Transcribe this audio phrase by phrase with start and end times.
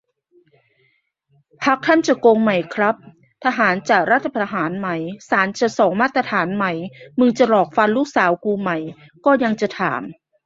[1.63, 2.95] พรรคท่านจะโกงไหมครับ
[3.43, 4.87] ทหารจะรัฐประหารไหม
[5.29, 6.65] ศาลจะสองมาตรฐานไหม
[7.19, 8.71] มึงจะหลอกฟันลูกสาวกูไหม
[9.25, 10.01] ก็ยังจะถาม